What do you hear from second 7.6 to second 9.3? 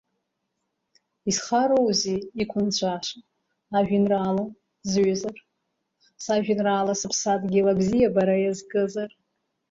абзиабара иазкызар.